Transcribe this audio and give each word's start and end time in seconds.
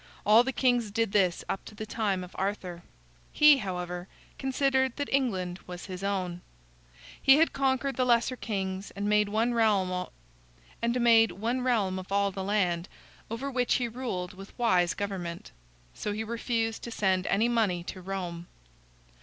All 0.25 0.43
the 0.43 0.51
kings 0.51 0.89
did 0.89 1.11
this 1.11 1.43
up 1.47 1.63
to 1.65 1.75
the 1.75 1.85
time 1.85 2.23
of 2.23 2.31
Arthur. 2.35 2.81
He, 3.31 3.57
however, 3.59 4.07
considered 4.39 4.95
that 4.95 5.13
England 5.13 5.59
was 5.67 5.85
his 5.85 6.03
own. 6.03 6.41
He 7.21 7.35
had 7.37 7.53
conquered 7.53 7.97
the 7.97 8.03
lesser 8.05 8.35
kings, 8.35 8.89
and 8.95 9.07
made 9.07 9.29
one 9.29 9.53
realm 9.53 9.91
of 9.91 10.09
all 12.11 12.31
the 12.31 12.41
land, 12.43 12.89
over 13.29 13.51
which 13.51 13.75
he 13.75 13.87
ruled 13.87 14.33
with 14.33 14.57
wise 14.57 14.95
government. 14.95 15.51
So 15.93 16.13
he 16.13 16.23
refused 16.23 16.81
to 16.81 16.89
send 16.89 17.27
any 17.27 17.47
money 17.47 17.83
to 17.83 18.01
Rome. 18.01 18.47